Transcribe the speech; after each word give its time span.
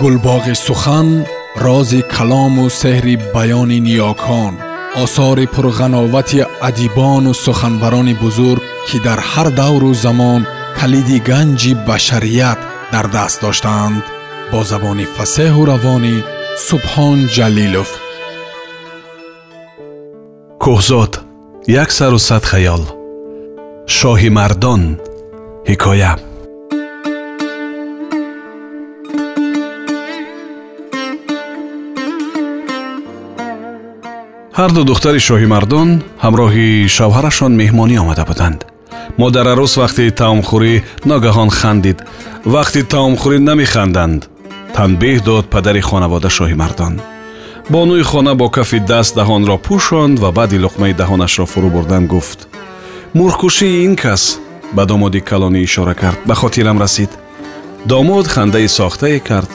гулбоғи 0.00 0.54
сухан 0.66 1.08
рози 1.64 2.00
калому 2.14 2.64
сеҳри 2.80 3.14
баёни 3.34 3.78
ниёкон 3.86 4.54
осори 5.02 5.46
пурғановати 5.54 6.40
адибону 6.68 7.32
суханбарони 7.44 8.14
бузург 8.22 8.62
ки 8.88 8.96
дар 9.06 9.20
ҳар 9.30 9.48
давру 9.60 9.92
замон 10.04 10.42
калиди 10.78 11.18
ганҷи 11.28 11.72
башарият 11.88 12.60
дар 12.92 13.06
даст 13.16 13.38
доштаанд 13.44 14.02
бо 14.50 14.58
забони 14.70 15.06
фасеҳу 15.16 15.62
равонӣ 15.70 16.16
субҳон 16.68 17.18
ҷалилов. 17.36 17.90
Кӯҳзод 20.62 21.12
як 21.82 21.90
сару 21.98 22.18
сад 22.28 22.44
хаёл. 22.52 22.82
Шоҳи 23.96 24.30
мардон 24.38 24.82
ҳикоя 25.70 26.12
ҳарду 34.58 34.82
духтари 34.90 35.20
шоҳимардон 35.28 35.88
ҳамроҳи 36.24 36.68
шавҳарашон 36.96 37.52
меҳмонӣ 37.60 37.96
омада 38.02 38.24
буданд. 38.30 38.60
модар 39.20 39.46
арӯс 39.52 39.72
вақти 39.82 40.04
таомхӯрӣ 40.20 40.74
ногаҳон 41.10 41.50
хандид. 41.58 41.98
вақти 42.54 42.80
таомхӯрӣ 42.92 43.38
намеханданд. 43.48 44.20
танбеҳ 44.76 45.16
дод 45.28 45.44
падари 45.54 45.82
хонавода 45.88 46.28
шоҳимардон 46.38 46.94
бонӯи 47.72 48.02
хона 48.10 48.32
бо 48.40 48.46
кафи 48.56 48.78
даст 48.90 49.12
даҳонро 49.18 49.56
пӯшонд 49.66 50.16
ва 50.22 50.30
баъди 50.38 50.58
луқмаи 50.64 50.98
даҳонашро 51.00 51.44
фурӯ 51.52 51.68
бурдан 51.74 52.04
гуфт. 52.12 52.40
мурхкушии 53.18 53.82
ин 53.86 53.94
кас 54.02 54.22
ба 54.76 54.82
домоди 54.90 55.20
калонӣ 55.30 55.60
ишора 55.68 55.94
кард. 56.02 56.18
ба 56.28 56.34
хотирам 56.40 56.78
расид. 56.82 57.10
домод 57.90 58.26
хандаи 58.34 58.68
сохтае 58.78 59.18
кард. 59.28 59.50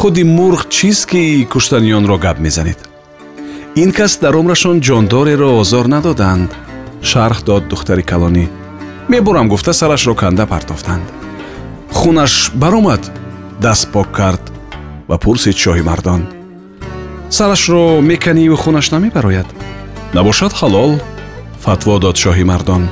худи 0.00 0.22
мурғ 0.36 0.60
чист 0.76 1.04
ки 1.10 1.22
куштани 1.52 1.90
онро 1.98 2.16
гап 2.26 2.38
мезанед 2.46 2.87
ин 3.82 3.92
кас 3.92 4.12
дар 4.22 4.34
умрашон 4.40 4.76
ҷондореро 4.86 5.50
озор 5.60 5.86
надоданд. 5.94 6.50
Шарҳ 7.10 7.38
дод 7.48 7.62
духтари 7.70 8.02
калонӣ. 8.10 8.46
Мебурам 9.12 9.46
гуфта 9.52 9.72
сарашро 9.72 10.14
канда 10.14 10.46
партофтанд. 10.52 11.06
Хунаш 11.98 12.34
баромад 12.62 13.02
даст 13.64 13.86
пок 13.94 14.08
кард 14.18 14.44
ва 15.08 15.16
пурсид 15.24 15.56
шоҳи 15.62 15.82
мардон. 15.90 16.22
Сарашро 17.36 18.00
меканиву 18.10 18.56
хунаш 18.56 18.86
намебарояд. 18.94 19.48
Набошад 20.16 20.52
халол 20.58 20.92
фатво 21.64 21.98
дод 22.04 22.16
шоҳи 22.22 22.44
мардон. 22.50 22.82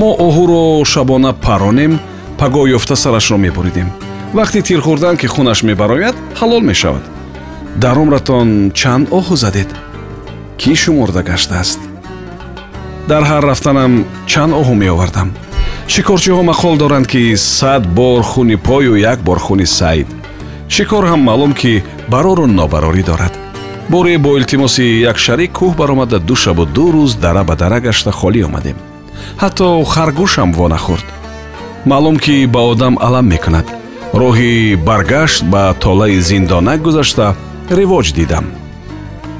Мо 0.00 0.10
оҳуро 0.26 0.84
шабона 0.92 1.32
паронем 1.44 1.92
паго 2.40 2.60
ёфта 2.76 2.96
сарашро 3.02 3.36
мебуридем. 3.44 3.88
Вақти 4.38 4.60
тир 4.66 4.80
хӯрдан 4.86 5.16
ки 5.20 5.26
хунаш 5.34 5.58
мебарояд 5.68 6.16
ҳалол 6.40 6.62
мешавад. 6.70 7.04
Дар 7.82 7.96
умратон 8.02 8.48
чанд 8.80 9.06
оҳу 9.18 9.36
задед 9.44 9.70
кӣ 10.60 10.72
шумурда 10.82 11.22
гаштааст 11.30 11.80
дар 13.10 13.22
ҳар 13.30 13.42
рафтанам 13.50 13.92
чанд 14.30 14.52
оҳу 14.60 14.74
меовардам. 14.82 15.28
Шикорчиҳо 15.92 16.42
мақол 16.50 16.74
доранд 16.82 17.06
ки 17.12 17.22
сад 17.36 17.82
бор 17.98 18.22
хуни 18.30 18.56
пою 18.66 18.94
як 19.12 19.18
бор 19.26 19.38
хуни 19.46 19.66
саид 19.78 20.08
шикор 20.74 21.04
ҳам 21.10 21.20
маълум 21.28 21.52
ки 21.60 21.72
барору 22.12 22.46
нобарорӣ 22.58 23.02
дорад. 23.10 23.34
Боре 23.92 24.18
бо 24.24 24.30
илтимоси 24.38 24.84
як 25.10 25.18
шарик 25.24 25.50
кӯҳ 25.58 25.72
баромада 25.80 26.18
ду 26.28 26.34
шабу 26.42 26.64
ду 26.76 26.86
рӯз 26.94 27.12
дара 27.24 27.42
ба 27.48 27.54
дара 27.62 27.78
гашта 27.86 28.10
холӣ 28.18 28.40
омадем. 28.48 28.76
Ҳатто 29.42 29.66
харгӯшам 29.92 30.50
вонахӯрд 30.58 31.06
маълум 31.90 32.16
ки 32.24 32.46
ба 32.54 32.60
одам 32.72 32.94
алам 33.06 33.26
мекунад. 33.32 33.66
Роҳи 34.20 34.76
баргашт 34.88 35.42
ба 35.52 35.62
толаи 35.84 36.20
зиндонак 36.28 36.80
гузашта 36.86 37.26
ривоҷ 37.78 38.06
дидам 38.18 38.44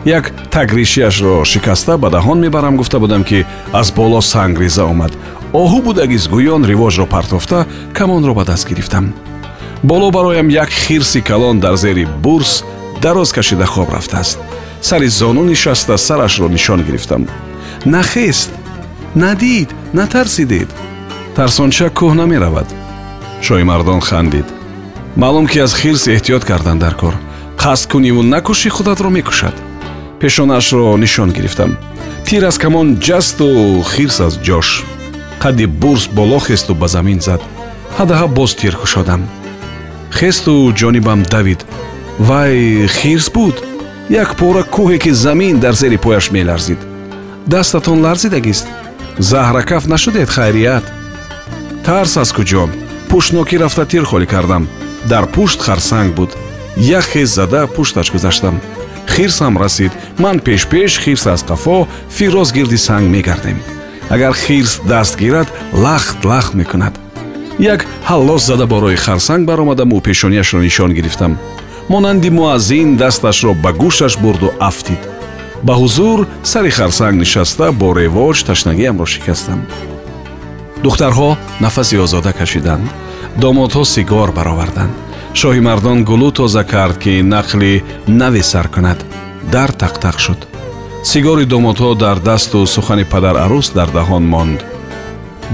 як 0.04 0.32
тагришиашро 0.50 1.44
шикаста 1.44 1.98
ба 1.98 2.10
даҳон 2.10 2.38
мебарам 2.40 2.76
гуфта 2.76 2.98
будам 2.98 3.24
ки 3.24 3.46
аз 3.72 3.92
боло 3.92 4.20
сангреза 4.22 4.84
омад. 4.84 5.12
Оҳу 5.52 5.82
будагиз 5.82 6.28
гӯён 6.28 6.64
ривожро 6.66 7.06
партофта 7.06 7.66
камонро 7.92 8.34
ба 8.34 8.44
даст 8.44 8.68
гирифтам. 8.68 9.14
Боло 9.82 10.10
бароям 10.10 10.48
як 10.48 10.70
хирси 10.70 11.20
калон 11.20 11.60
дар 11.60 11.76
зери 11.76 12.06
бурс 12.22 12.64
дароз 13.02 13.32
кашида 13.32 13.66
хоб 13.66 13.90
рафтааст. 13.90 14.38
Сари 14.80 15.08
зону 15.08 15.44
нишаста 15.44 15.96
сарашро 15.98 16.48
нишон 16.48 16.82
гирифтам. 16.82 17.26
Нахест? 17.84 18.50
Надид? 19.14 19.70
Натарсидед? 19.92 20.68
Тарсонча 21.34 21.88
кӯҳ 21.88 22.14
намеравад. 22.14 22.68
Шоҳимардон 23.42 24.00
хандид. 24.00 24.46
Маълум 25.16 25.46
ки 25.46 25.58
аз 25.58 25.74
хирс 25.74 26.06
эҳтиёт 26.06 26.44
кардан 26.44 26.78
дар 26.78 26.94
кор. 26.94 27.14
Қасд 27.56 27.90
куниву 27.90 28.22
накушӣ 28.22 28.70
худатро 28.70 29.10
мекушад 29.10 29.67
пешонаашро 30.20 30.96
нишон 30.96 31.30
гирифтам. 31.30 31.76
Тир 32.24 32.42
аз 32.44 32.58
камон 32.58 32.96
ҷасту 33.06 33.82
хирс 33.92 34.20
аз 34.20 34.34
ҷош. 34.46 34.68
Қадди 35.42 35.66
бурс 35.66 36.08
боло 36.08 36.38
хесту 36.40 36.74
ба 36.74 36.88
замин 36.88 37.20
зад. 37.20 37.40
Ҳадаҳа 37.98 38.26
боз 38.26 38.54
тир 38.54 38.74
кушодам. 38.76 39.22
Хесту 40.18 40.72
ҷонибам 40.80 41.22
давид. 41.22 41.60
Вай 42.18 42.86
хирс 42.88 43.30
буд? 43.30 43.56
Як 44.10 44.36
пора 44.36 44.62
кӯҳе 44.74 44.98
ки 44.98 45.10
замин 45.10 45.58
дар 45.58 45.74
зери 45.74 45.96
пояш 45.96 46.30
меларзид. 46.30 46.78
Дастатон 47.46 47.98
ларзидагист 48.06 48.66
заҳракаф 49.18 49.86
нашудед 49.86 50.28
хайрият. 50.30 50.84
Тарс 51.84 52.16
аз 52.22 52.30
куҷо? 52.36 52.64
Пуштнокӣ 53.08 53.56
рафта 53.58 53.84
тир 53.90 54.04
холӣ 54.10 54.26
кардам. 54.26 54.68
Дар 55.10 55.24
пушт 55.34 55.60
харсанг 55.66 56.14
буд. 56.14 56.30
Як 56.76 57.04
хез 57.12 57.28
зада 57.34 57.66
пушташ 57.66 58.12
гузаштам 58.12 58.60
хирсам 59.08 59.58
расид 59.58 59.92
ман 60.18 60.40
пешпеш 60.40 60.98
хирс 60.98 61.26
аз 61.26 61.42
қафо 61.42 61.86
фироз 62.10 62.52
гирди 62.52 62.76
санг 62.76 63.08
мегардем. 63.10 63.58
Агар 64.10 64.34
хирс 64.34 64.80
даст 64.84 65.18
гирад 65.18 65.48
лахт 65.72 66.24
лахт 66.24 66.54
мекунад. 66.54 66.94
Як 67.58 67.86
ҳаллос 68.08 68.46
зада 68.46 68.66
борои 68.66 68.96
харсанг 68.96 69.46
баромадаму 69.46 70.00
пешонияшро 70.00 70.60
нишон 70.60 70.92
гирифтам. 70.94 71.38
Монанди 71.88 72.30
муаззин 72.30 72.96
дасташро 72.96 73.54
ба 73.54 73.72
гӯшаш 73.72 74.18
бурду 74.18 74.52
афтид. 74.60 74.98
Ба 75.62 75.74
ҳузур 75.74 76.26
сари 76.42 76.70
харсанг 76.70 77.16
нишаста 77.20 77.72
бо 77.72 77.92
ревоҷ 77.94 78.44
ташнагиамро 78.46 79.06
шикастам. 79.06 79.66
Духтарҳо 80.82 81.36
нафаси 81.60 81.96
озода 81.98 82.32
кашиданд. 82.32 82.86
Домодҳо 83.42 83.84
сигор 83.84 84.32
бароварданд 84.32 85.07
шоҳи 85.40 85.60
мардон 85.68 85.98
гулӯ 86.10 86.30
тоза 86.38 86.62
кард 86.72 86.96
ки 87.02 87.12
нақли 87.34 87.72
наве 88.20 88.42
сар 88.50 88.66
кунад. 88.74 88.98
Дар 89.54 89.70
тақтақ 89.82 90.16
шуд. 90.24 90.40
Сигори 91.10 91.44
домодҳо 91.52 91.90
дар 92.04 92.18
дасту 92.28 92.58
сухани 92.74 93.04
падар 93.12 93.36
арӯс 93.44 93.68
дар 93.78 93.88
даҳон 93.98 94.24
монд. 94.32 94.60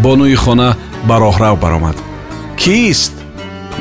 Бонӯи 0.03 0.37
хона 0.43 0.71
ба 1.09 1.17
роҳрав 1.25 1.57
баромад. 1.65 1.97
Кист? 2.63 3.15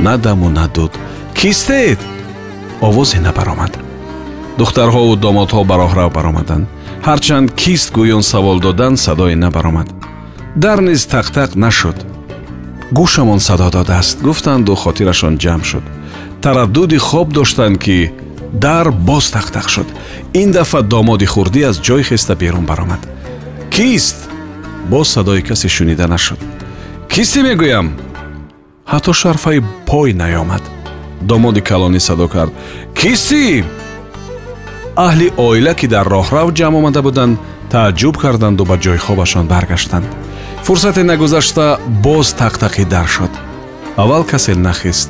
На 0.05 0.13
даму 0.25 0.49
на 0.57 0.65
дуд 0.75 0.93
кистед? 1.39 1.99
Овозе 2.87 3.19
набаромад 3.27 3.73
духтарҳову 4.59 5.13
домодҳо 5.25 5.61
ба 5.69 5.75
роҳрав 5.81 6.09
баромаданд. 6.17 6.65
Ҳарчанд 7.07 7.47
кист 7.61 7.87
гӯён 7.97 8.23
савол 8.31 8.57
додан 8.65 8.93
садое 9.05 9.35
набаромад. 9.45 9.87
Дар 10.63 10.79
низ 10.87 11.01
тақтақ 11.13 11.49
нашуд 11.65 11.97
гӯшамон 12.97 13.39
садо 13.47 13.69
додааст. 13.75 14.17
гуфтанду 14.27 14.75
хотирашон 14.83 15.33
ҷамъ 15.43 15.63
шуд. 15.69 15.85
тараддуди 16.43 16.97
хоб 17.07 17.27
доштанд 17.37 17.77
ки 17.83 18.11
дар 18.65 18.91
боз 18.91 19.25
тақтақ 19.35 19.67
шуд. 19.73 19.89
ин 20.41 20.51
дафъа 20.51 20.81
домоди 20.93 21.25
хурдӣ 21.33 21.61
аз 21.69 21.77
ҷой 21.87 22.03
хеста 22.09 22.33
берун 22.35 22.65
баромад. 22.65 23.01
кист? 23.75 24.17
боз 24.91 25.07
садои 25.15 25.41
касе 25.41 25.67
шунида 25.75 26.07
нашуд. 26.07 26.39
кистӣ 27.13 27.39
мегӯям? 27.47 27.87
ҳатто 28.91 29.11
шарфаи 29.21 29.59
пой 29.89 30.09
наёмад. 30.21 30.63
домоди 31.29 31.61
калонӣ 31.69 31.99
садо 32.07 32.27
кард. 32.27 32.53
кистӣ 32.99 33.63
аҳли 35.07 35.27
оила 35.47 35.73
ки 35.79 35.87
дар 35.93 36.05
роҳрав 36.15 36.47
ҷамъ 36.59 36.75
омада 36.79 37.01
буданд 37.07 37.39
тааҷҷуб 37.73 38.15
карданду 38.23 38.63
ба 38.69 38.75
ҷойхобашон 38.85 39.45
баргаштанд 39.53 40.07
фурсате 40.63 41.03
нагузашта 41.03 41.77
боз 42.03 42.27
тақтақӣ 42.39 42.85
дар 42.85 43.07
шуд. 43.07 43.33
Аввал 43.97 44.23
касе 44.23 44.55
нахист. 44.55 45.09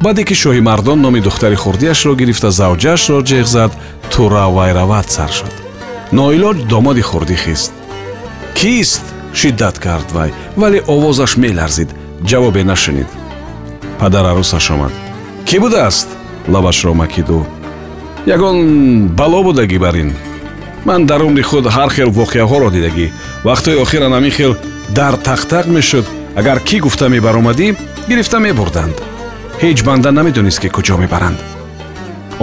Баъде 0.00 0.24
ки 0.24 0.34
шоҳи 0.34 0.60
мардон 0.60 1.00
номи 1.00 1.20
духтари 1.20 1.56
хурдиашро 1.62 2.14
гирифта 2.14 2.50
завҷаашро 2.50 3.18
ҷеғ 3.30 3.46
зад 3.56 3.72
туравайрават 4.12 5.10
сар 5.10 5.30
шуд. 5.38 5.54
Ноилоҷ 6.12 6.58
домоди 6.72 7.02
хурдӣ 7.02 7.36
хист. 7.44 7.72
Кист? 8.54 9.04
шиддат 9.34 9.76
кард 9.78 10.08
вай 10.16 10.30
вале 10.56 10.80
овозаш 10.94 11.32
меларзид. 11.36 11.90
Ҷавобе 12.28 12.62
нашунид 12.64 13.10
падар 14.00 14.24
арӯсаш 14.30 14.66
омад. 14.74 14.92
Кӣ 15.48 15.56
будааст? 15.60 16.08
лабашро 16.48 16.94
макиду. 16.94 17.46
Ягон 18.26 18.56
бало 19.18 19.40
будагӣ 19.46 19.78
бар 19.78 19.96
ин 20.02 20.10
ман 20.84 21.06
дар 21.06 21.22
умри 21.22 21.42
худ 21.42 21.64
ҳар 21.76 21.90
хел 21.96 22.10
воқеаҳоро 22.20 22.68
дидагӣ. 22.76 23.06
Вақтҳои 23.44 23.80
охиран 23.84 24.12
ҳамин 24.16 24.32
хел 24.38 24.52
дар 24.88 25.14
тақтақ 25.14 25.66
мешуд. 25.66 26.06
Агар 26.36 26.58
кӣ 26.60 26.78
гуфта 26.84 27.08
мебаромадӣ 27.08 27.76
гирифта 28.08 28.38
мебурданд. 28.38 28.96
Ҳеҷ 29.62 29.78
банда 29.88 30.10
намедонист 30.12 30.60
ки 30.62 30.68
куҷо 30.76 30.96
мебаранд. 31.02 31.38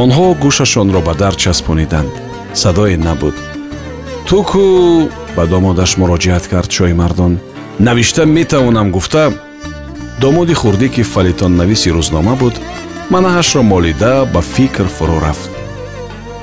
Онҳо 0.04 0.26
гӯшашонро 0.44 1.02
ба 1.08 1.14
дар 1.22 1.34
часпониданд. 1.44 2.12
Садое 2.54 2.98
набуд. 2.98 3.36
Ту 4.28 4.38
кӯ 4.50 4.66
ба 5.36 5.44
домодаш 5.52 5.92
муроҷиат 6.02 6.46
кард 6.52 6.70
шоҳимардон 6.78 7.34
навишта 7.80 8.24
метавонам 8.26 8.88
гуфта? 8.96 9.24
Домоди 10.22 10.54
хурдӣ 10.62 10.88
ки 10.96 11.04
фалитоннависи 11.14 11.90
рӯзнома 11.98 12.36
буд 12.42 12.56
манаҳашро 13.14 13.62
молида 13.72 14.14
ба 14.34 14.42
фикр 14.54 14.88
фурӯ 14.96 15.18
рафт. 15.26 15.50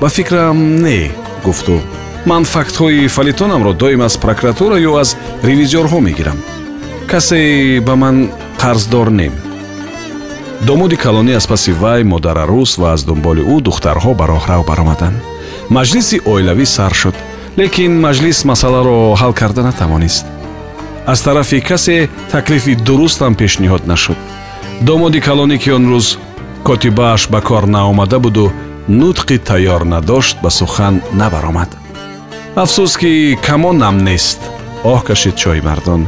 Ба 0.01 0.07
фикрам 0.15 0.57
не 0.83 1.11
гуфту 1.45 1.75
ман 2.25 2.43
фактҳои 2.43 3.07
фалитонамро 3.07 3.73
доим 3.73 4.01
аз 4.01 4.17
прокуратура 4.17 4.75
ё 4.89 4.93
аз 5.01 5.17
ревизиорҳо 5.43 5.99
мегирам. 5.99 6.37
Касе 7.07 7.81
ба 7.87 7.95
ман 7.95 8.29
қарздор 8.61 9.09
нем. 9.09 9.33
Домоди 10.67 10.95
калонӣ 10.95 11.33
аз 11.35 11.47
паси 11.47 11.71
вай 11.71 12.03
модарарӯс 12.03 12.71
ва 12.81 12.87
аз 12.93 13.03
дунболи 13.03 13.41
ӯ 13.53 13.55
духтарҳо 13.67 14.11
ба 14.19 14.25
роҳрав 14.33 14.61
баромаданд. 14.69 15.17
Маҷлиси 15.69 16.17
оилавӣ 16.31 16.65
сар 16.65 16.93
шуд 17.01 17.15
лекин 17.59 17.91
маҷлис 18.05 18.39
масъаларо 18.49 18.97
ҳал 19.21 19.33
карда 19.39 19.61
натавонист. 19.63 20.25
Аз 21.11 21.19
тарафи 21.21 21.59
касе 21.69 22.09
таклифи 22.31 22.73
дурустам 22.75 23.33
пешниҳод 23.41 23.83
нашуд. 23.91 24.19
Домоди 24.87 25.19
калонӣ 25.27 25.57
ки 25.63 25.69
он 25.77 25.85
рӯз 25.91 26.07
котибааш 26.67 27.21
ба 27.33 27.39
кор 27.41 27.63
наомада 27.75 28.17
буду 28.25 28.45
нутқи 29.01 29.37
тайёр 29.49 29.81
надошт 29.93 30.35
ба 30.43 30.49
сухан 30.49 30.95
набаромад 31.21 31.82
афсӯс 32.61 32.93
ки 33.01 33.37
камонам 33.45 33.97
нест. 34.07 34.39
Оҳ 34.93 35.01
кашид 35.07 35.35
чоймардон 35.41 36.01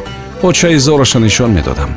очаи 0.47 0.77
зораша 0.77 1.19
нишон 1.19 1.51
медодам. 1.57 1.92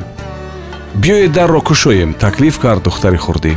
Биёед 1.01 1.31
дарро 1.37 1.61
кушоем 1.61 2.11
таклиф 2.13 2.55
кард 2.59 2.83
духтари 2.83 3.17
хурдӣ. 3.17 3.53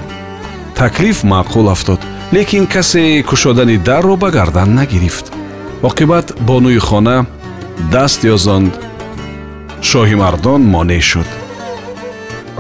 Таклиф 0.74 1.18
маъқул 1.24 1.66
афтод 1.74 2.00
лекин 2.32 2.66
касе 2.66 3.22
кушодани 3.22 3.76
дарро 3.78 4.16
ба 4.16 4.30
гардан 4.30 4.74
нагирифт. 4.74 5.26
Оқибат 5.88 6.26
бонуи 6.48 6.78
хона 6.78 7.26
даст 7.92 8.20
ёзонд 8.34 8.72
шоҳи 9.88 10.14
мардон 10.22 10.60
монеъ 10.74 11.00
шуд. 11.10 11.28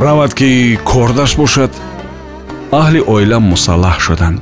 Равад 0.04 0.32
ки 0.38 0.78
кордаш 0.90 1.36
бошад 1.36 1.72
аҳли 2.80 3.00
оила 3.14 3.38
мусаллаҳ 3.52 3.98
шуданд 4.06 4.40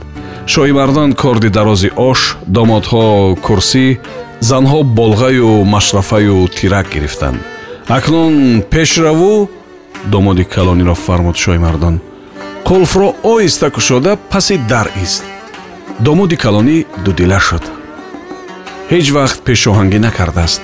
шоҳи 0.52 0.72
мардон 0.80 1.10
корди 1.22 1.48
дарози 1.58 1.90
ош 2.10 2.20
домодҳо 2.56 3.04
курсӣ 3.46 3.86
занҳо 4.50 4.80
болғаю 4.98 5.50
машрафаю 5.74 6.36
тирак 6.56 6.86
гирифтанд. 6.94 7.38
Акнун 7.96 8.34
пешраву 8.72 9.32
домоди 10.14 10.44
калониро 10.54 10.94
фармуд 11.06 11.36
шоҳимардон 11.44 11.94
қулфро 12.68 13.08
оҳиста 13.32 13.66
кушода 13.76 14.12
паси 14.32 14.56
дар 14.72 14.86
ист. 15.04 15.24
Домоди 16.06 16.36
калонӣ 16.44 16.76
дудила 17.04 17.40
шуд. 17.46 17.64
Ҳеҷ 18.92 19.06
вақт 19.16 19.38
пешоҳангӣ 19.46 19.98
накардааст. 20.06 20.62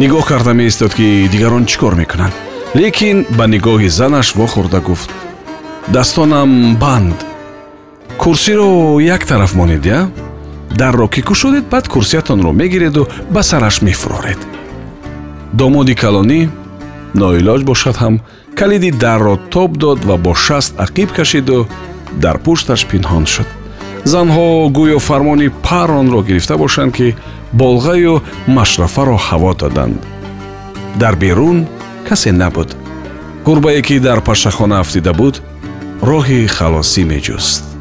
Нигоҳ 0.00 0.22
карда 0.30 0.52
меистод 0.60 0.92
ки 0.98 1.06
дигарон 1.32 1.64
чӣ 1.70 1.76
кор 1.82 1.94
мекунанд 2.02 2.34
лекин 2.78 3.18
ба 3.38 3.44
нигоҳи 3.54 3.88
занаш 3.98 4.28
вохӯрда 4.38 4.80
гуфт. 4.88 5.10
Дастонам 5.94 6.50
банд 6.84 7.18
курсиро 8.22 9.00
як 9.00 9.24
тараф 9.24 9.54
монед 9.54 9.86
я? 9.86 10.08
Дарро 10.70 11.08
ки 11.08 11.22
кушодед 11.22 11.64
баъд 11.64 11.88
курсиятонро 11.88 12.52
мегиреду 12.52 13.08
ба 13.30 13.42
сараш 13.42 13.82
мефуроред. 13.82 14.38
Домоди 15.52 15.94
калонӣ 15.94 16.48
ноилоҷ 17.14 17.62
бошад 17.64 17.96
ҳам 17.96 18.20
калиди 18.54 18.90
дарро 18.90 19.36
тоб 19.50 19.76
дод 19.76 20.04
ва 20.04 20.16
бо 20.16 20.34
шаст 20.34 20.72
ақиб 20.78 21.08
кашиду 21.16 21.66
дар 22.12 22.38
пушташ 22.38 22.86
пинҳон 22.90 23.26
шуд. 23.26 23.48
Занҳо 24.04 24.70
гӯё 24.76 24.98
фармони 24.98 25.48
паронро 25.66 26.22
гирифта 26.22 26.56
бошанд 26.56 26.92
ки 26.96 27.16
болғаю 27.60 28.22
машрафаро 28.46 29.18
ҳаво 29.26 29.52
доданд. 29.62 29.98
Дар 31.00 31.16
берун 31.16 31.66
касе 32.08 32.32
набуд. 32.32 32.76
Гурбае 33.44 33.82
ки 33.82 33.98
дар 33.98 34.20
пашахона 34.20 34.80
афтида 34.80 35.12
буд 35.12 35.34
роҳи 36.10 36.46
халосӣ 36.46 37.04
меҷуст 37.12 37.71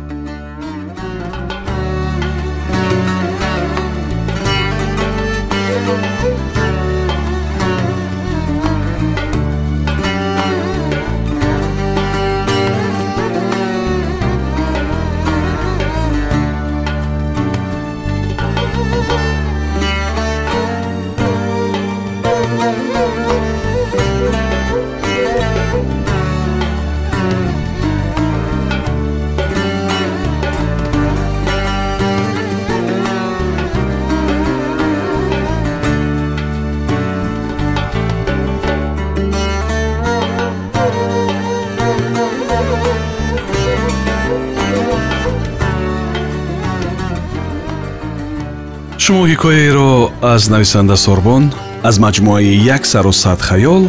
шумо 49.03 49.23
ҳикояеро 49.31 49.91
аз 50.33 50.43
нависанда 50.53 50.97
сорбон 51.05 51.43
аз 51.89 51.95
маҷмӯаи 52.05 52.53
як 52.75 52.83
сару 52.91 53.13
сад 53.23 53.39
хаёл 53.47 53.83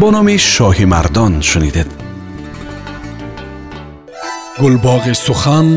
бо 0.00 0.06
номи 0.16 0.36
шоҳи 0.54 0.86
мардон 0.94 1.32
шунидед. 1.50 1.88
Гулбоғи 4.60 5.14
сухан 5.26 5.68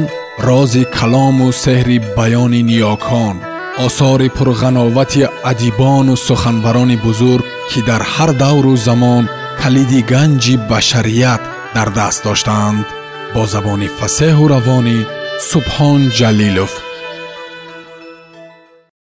рози 0.48 0.84
калому 0.98 1.48
сеҳри 1.64 1.98
баёни 2.18 2.62
ниёкон 2.70 3.36
осори 3.86 4.30
пурғановати 4.38 5.22
адибону 5.52 6.16
суханбарони 6.28 6.98
бузург 7.06 7.46
ки 7.70 7.80
дар 7.90 8.02
ҳар 8.14 8.32
давру 8.44 8.74
замон 8.88 9.24
калиди 9.62 10.00
ганҷи 10.12 10.56
башарият 10.72 11.42
дар 11.76 11.90
даст 12.00 12.20
доштаанд 12.28 12.86
бо 13.34 13.42
забони 13.54 13.88
фасеҳу 14.00 14.44
равонӣ 14.54 14.98
субҳон 15.50 16.02
ҷалилов 16.20 16.74